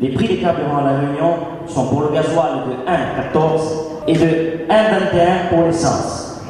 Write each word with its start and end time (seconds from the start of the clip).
Les 0.00 0.08
prix 0.08 0.26
des 0.26 0.38
carburants 0.38 0.78
à 0.78 0.84
La 0.84 0.98
Réunion 1.00 1.36
sont 1.66 1.86
pour 1.86 2.00
le 2.00 2.12
gasoil 2.12 2.64
de 2.66 2.90
1,14 2.90 3.60
et 4.08 4.14
de 4.14 4.72
1,21 4.72 5.48
pour 5.50 5.64
l'essence. 5.64 6.40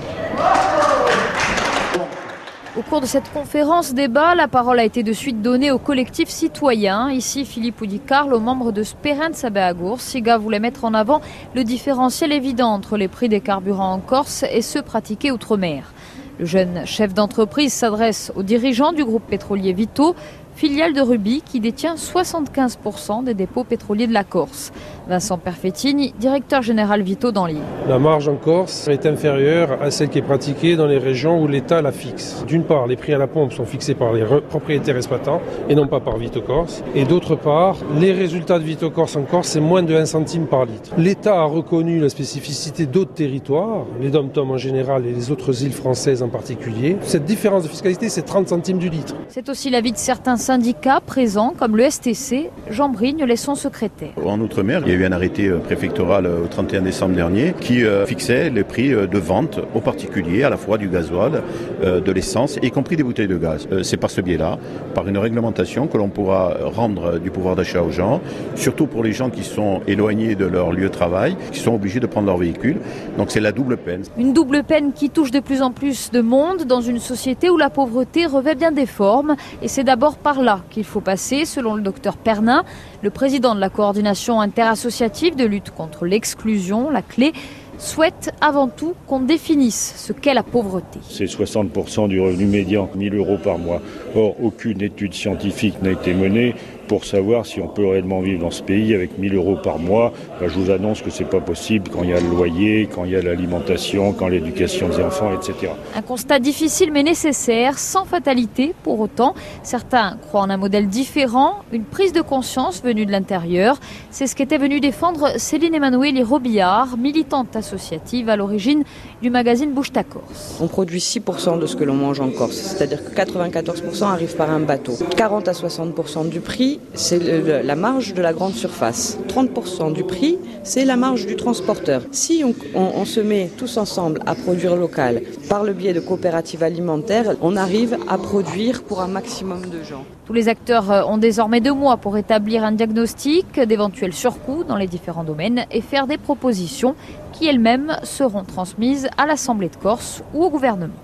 Au 2.78 2.82
cours 2.82 3.00
de 3.00 3.06
cette 3.06 3.30
conférence 3.32 3.92
débat, 3.92 4.34
la 4.34 4.48
parole 4.48 4.78
a 4.78 4.84
été 4.84 5.02
de 5.02 5.12
suite 5.12 5.42
donnée 5.42 5.70
au 5.70 5.78
collectif 5.78 6.28
citoyen. 6.28 7.10
Ici, 7.10 7.44
Philippe 7.44 7.80
Oudicarle, 7.82 8.32
aux 8.32 8.40
membres 8.40 8.72
de 8.72 8.82
Spérène 8.82 9.34
Sabéagour. 9.34 10.00
Siga 10.00 10.38
voulait 10.38 10.60
mettre 10.60 10.84
en 10.84 10.94
avant 10.94 11.20
le 11.54 11.64
différentiel 11.64 12.32
évident 12.32 12.68
entre 12.68 12.96
les 12.96 13.08
prix 13.08 13.28
des 13.28 13.40
carburants 13.40 13.92
en 13.92 13.98
Corse 13.98 14.44
et 14.50 14.62
ceux 14.62 14.82
pratiqués 14.82 15.32
outre-mer. 15.32 15.92
Le 16.38 16.46
jeune 16.46 16.86
chef 16.86 17.12
d'entreprise 17.12 17.74
s'adresse 17.74 18.32
aux 18.34 18.42
dirigeants 18.42 18.92
du 18.92 19.04
groupe 19.04 19.24
pétrolier 19.28 19.74
Vito 19.74 20.16
filiale 20.54 20.92
de 20.92 21.00
Ruby 21.00 21.42
qui 21.44 21.60
détient 21.60 21.94
75% 21.94 23.24
des 23.24 23.34
dépôts 23.34 23.64
pétroliers 23.64 24.06
de 24.06 24.12
la 24.12 24.24
Corse. 24.24 24.72
Vincent 25.08 25.38
Perfettini, 25.38 26.14
directeur 26.18 26.62
général 26.62 27.02
Vito 27.02 27.32
dans 27.32 27.46
l'île. 27.46 27.62
La 27.88 27.98
marge 27.98 28.28
en 28.28 28.36
Corse 28.36 28.88
est 28.88 29.04
inférieure 29.06 29.82
à 29.82 29.90
celle 29.90 30.08
qui 30.08 30.18
est 30.18 30.22
pratiquée 30.22 30.76
dans 30.76 30.86
les 30.86 30.98
régions 30.98 31.42
où 31.42 31.48
l'État 31.48 31.82
la 31.82 31.92
fixe. 31.92 32.44
D'une 32.46 32.64
part, 32.64 32.86
les 32.86 32.96
prix 32.96 33.12
à 33.12 33.18
la 33.18 33.26
pompe 33.26 33.52
sont 33.52 33.64
fixés 33.64 33.94
par 33.94 34.12
les 34.12 34.24
propriétaires 34.48 34.96
exploitants 34.96 35.40
et 35.68 35.74
non 35.74 35.88
pas 35.88 36.00
par 36.00 36.16
Vito 36.18 36.40
Corse. 36.40 36.82
Et 36.94 37.04
d'autre 37.04 37.34
part, 37.34 37.76
les 37.98 38.12
résultats 38.12 38.58
de 38.58 38.64
Vito 38.64 38.90
Corse 38.90 39.16
en 39.16 39.22
Corse, 39.22 39.48
c'est 39.48 39.60
moins 39.60 39.82
de 39.82 39.94
1 39.94 40.06
centime 40.06 40.46
par 40.46 40.66
litre. 40.66 40.90
L'État 40.96 41.40
a 41.40 41.44
reconnu 41.44 41.98
la 41.98 42.08
spécificité 42.08 42.86
d'autres 42.86 43.14
territoires, 43.14 43.86
les 44.00 44.10
dom 44.10 44.30
en 44.36 44.56
général 44.56 45.06
et 45.06 45.12
les 45.12 45.30
autres 45.30 45.64
îles 45.64 45.72
françaises 45.72 46.22
en 46.22 46.28
particulier. 46.28 46.96
Cette 47.02 47.24
différence 47.24 47.64
de 47.64 47.68
fiscalité, 47.68 48.08
c'est 48.08 48.22
30 48.22 48.48
centimes 48.48 48.78
du 48.78 48.88
litre. 48.88 49.14
C'est 49.28 49.48
aussi 49.48 49.70
l'avis 49.70 49.92
de 49.92 49.96
certains 49.96 50.36
syndicats 50.42 51.00
présents 51.00 51.54
comme 51.56 51.76
le 51.76 51.88
STC. 51.88 52.50
Jean 52.68 52.88
Brigne 52.88 53.24
les 53.24 53.36
son 53.36 53.54
secrétaire. 53.54 54.10
En 54.26 54.40
Outre-mer, 54.40 54.82
il 54.84 54.92
y 54.92 54.94
a 54.96 54.98
eu 54.98 55.04
un 55.04 55.12
arrêté 55.12 55.46
euh, 55.46 55.58
préfectoral 55.58 56.26
euh, 56.26 56.44
au 56.44 56.48
31 56.48 56.82
décembre 56.82 57.14
dernier 57.14 57.54
qui 57.60 57.84
euh, 57.84 58.04
fixait 58.06 58.50
les 58.50 58.64
prix 58.64 58.90
de 58.90 59.18
vente 59.18 59.60
aux 59.74 59.80
particuliers 59.80 60.42
à 60.42 60.50
la 60.50 60.56
fois 60.56 60.78
du 60.78 60.88
gasoil, 60.88 61.42
de 61.82 62.12
l'essence, 62.12 62.58
y 62.62 62.70
compris 62.70 62.96
des 62.96 63.02
bouteilles 63.02 63.28
de 63.28 63.36
gaz. 63.36 63.68
C'est 63.82 63.96
par 63.96 64.10
ce 64.10 64.20
biais-là, 64.20 64.58
par 64.94 65.06
une 65.06 65.18
réglementation 65.18 65.86
que 65.86 65.96
l'on 65.96 66.08
pourra 66.08 66.54
rendre 66.64 67.18
du 67.18 67.30
pouvoir 67.30 67.54
d'achat 67.54 67.82
aux 67.82 67.90
gens, 67.90 68.20
surtout 68.56 68.86
pour 68.86 69.04
les 69.04 69.12
gens 69.12 69.30
qui 69.30 69.44
sont 69.44 69.80
éloignés 69.86 70.34
de 70.34 70.46
leur 70.46 70.72
lieu 70.72 70.88
de 70.88 70.88
travail, 70.88 71.36
qui 71.52 71.60
sont 71.60 71.74
obligés 71.74 72.00
de 72.00 72.06
prendre 72.06 72.26
leur 72.26 72.38
véhicule. 72.38 72.78
Donc 73.16 73.30
c'est 73.30 73.40
la 73.40 73.52
double 73.52 73.76
peine. 73.76 74.02
Une 74.18 74.32
double 74.32 74.64
peine 74.64 74.92
qui 74.92 75.10
touche 75.10 75.30
de 75.30 75.40
plus 75.40 75.62
en 75.62 75.70
plus 75.70 76.10
de 76.10 76.20
monde 76.20 76.64
dans 76.64 76.80
une 76.80 76.98
société 76.98 77.50
où 77.50 77.56
la 77.56 77.70
pauvreté 77.70 78.26
revêt 78.26 78.54
bien 78.54 78.72
des 78.72 78.86
formes. 78.86 79.36
Et 79.62 79.68
c'est 79.68 79.84
d'abord 79.84 80.16
par 80.16 80.31
là 80.40 80.60
qu'il 80.70 80.84
faut 80.84 81.00
passer, 81.00 81.44
selon 81.44 81.74
le 81.74 81.82
docteur 81.82 82.16
Pernin, 82.16 82.64
le 83.02 83.10
président 83.10 83.54
de 83.54 83.60
la 83.60 83.68
coordination 83.68 84.40
interassociative 84.40 85.36
de 85.36 85.44
lutte 85.44 85.70
contre 85.70 86.06
l'exclusion, 86.06 86.88
la 86.88 87.02
clé 87.02 87.32
souhaite 87.78 88.32
avant 88.40 88.68
tout 88.68 88.94
qu'on 89.06 89.20
définisse 89.20 89.94
ce 89.96 90.12
qu'est 90.12 90.34
la 90.34 90.42
pauvreté. 90.42 91.00
C'est 91.08 91.24
60% 91.24 92.08
du 92.08 92.20
revenu 92.20 92.46
médian, 92.46 92.88
1000 92.94 93.14
euros 93.14 93.38
par 93.42 93.58
mois. 93.58 93.82
Or, 94.14 94.36
aucune 94.42 94.82
étude 94.82 95.14
scientifique 95.14 95.82
n'a 95.82 95.90
été 95.90 96.14
menée 96.14 96.54
pour 96.92 97.06
savoir 97.06 97.46
si 97.46 97.58
on 97.58 97.68
peut 97.68 97.86
réellement 97.86 98.20
vivre 98.20 98.42
dans 98.42 98.50
ce 98.50 98.62
pays 98.62 98.94
avec 98.94 99.16
1000 99.16 99.34
euros 99.34 99.56
par 99.56 99.78
mois. 99.78 100.12
Ben, 100.38 100.46
je 100.46 100.58
vous 100.58 100.70
annonce 100.70 101.00
que 101.00 101.08
c'est 101.08 101.24
pas 101.24 101.40
possible 101.40 101.90
quand 101.90 102.02
il 102.02 102.10
y 102.10 102.12
a 102.12 102.20
le 102.20 102.28
loyer, 102.28 102.86
quand 102.94 103.06
il 103.06 103.12
y 103.12 103.16
a 103.16 103.22
l'alimentation, 103.22 104.12
quand 104.12 104.28
l'éducation 104.28 104.90
des 104.90 105.00
enfants, 105.00 105.30
etc. 105.32 105.72
Un 105.96 106.02
constat 106.02 106.38
difficile 106.38 106.92
mais 106.92 107.02
nécessaire, 107.02 107.78
sans 107.78 108.04
fatalité 108.04 108.74
pour 108.82 109.00
autant. 109.00 109.34
Certains 109.62 110.18
croient 110.20 110.42
en 110.42 110.50
un 110.50 110.58
modèle 110.58 110.86
différent, 110.88 111.60
une 111.72 111.84
prise 111.84 112.12
de 112.12 112.20
conscience 112.20 112.82
venue 112.82 113.06
de 113.06 113.10
l'intérieur. 113.10 113.80
C'est 114.10 114.26
ce 114.26 114.36
qu'était 114.36 114.58
venue 114.58 114.78
défendre 114.78 115.38
Céline 115.38 115.74
Emmanuel 115.74 116.22
Robillard, 116.22 116.98
militante 116.98 117.56
associative 117.56 118.28
à 118.28 118.36
l'origine 118.36 118.84
du 119.22 119.30
magazine 119.30 119.72
Bouche 119.72 119.92
ta 119.92 120.04
Corse. 120.04 120.58
On 120.60 120.68
produit 120.68 121.00
6% 121.00 121.58
de 121.58 121.64
ce 121.64 121.74
que 121.74 121.84
l'on 121.84 121.94
mange 121.94 122.20
en 122.20 122.28
Corse, 122.28 122.56
c'est-à-dire 122.56 123.02
que 123.02 123.18
94% 123.18 124.04
arrive 124.04 124.36
par 124.36 124.50
un 124.50 124.60
bateau. 124.60 124.92
40 125.16 125.48
à 125.48 125.52
60% 125.52 126.28
du 126.28 126.40
prix 126.40 126.80
c'est 126.94 127.18
la 127.62 127.76
marge 127.76 128.14
de 128.14 128.22
la 128.22 128.32
grande 128.32 128.54
surface. 128.54 129.18
30% 129.28 129.92
du 129.92 130.04
prix, 130.04 130.38
c'est 130.62 130.84
la 130.84 130.96
marge 130.96 131.26
du 131.26 131.36
transporteur. 131.36 132.02
Si 132.12 132.44
on, 132.74 133.04
se 133.04 133.20
met 133.20 133.50
tous 133.56 133.76
ensemble 133.76 134.20
à 134.26 134.34
produire 134.34 134.76
local 134.76 135.22
par 135.48 135.64
le 135.64 135.72
biais 135.72 135.92
de 135.92 136.00
coopératives 136.00 136.62
alimentaires, 136.62 137.34
on 137.40 137.56
arrive 137.56 137.96
à 138.08 138.18
produire 138.18 138.82
pour 138.82 139.00
un 139.00 139.08
maximum 139.08 139.62
de 139.62 139.82
gens. 139.82 140.04
Tous 140.26 140.32
les 140.32 140.48
acteurs 140.48 140.90
euh, 140.90 141.04
ont 141.04 141.18
désormais 141.18 141.60
deux 141.60 141.72
mois 141.72 141.96
pour 141.96 142.16
établir 142.16 142.64
un 142.64 142.72
diagnostic 142.72 143.58
d'éventuels 143.58 144.12
surcoûts 144.12 144.64
dans 144.64 144.76
les 144.76 144.86
différents 144.86 145.24
domaines 145.24 145.66
et 145.70 145.80
faire 145.80 146.06
des 146.06 146.18
propositions 146.18 146.94
qui 147.32 147.46
elles-mêmes 147.46 147.96
seront 148.04 148.44
transmises 148.44 149.08
à 149.18 149.26
l'Assemblée 149.26 149.68
de 149.68 149.76
Corse 149.76 150.22
ou 150.32 150.44
au 150.44 150.50
gouvernement. 150.50 150.94